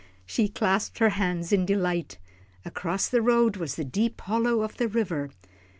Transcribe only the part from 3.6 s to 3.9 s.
the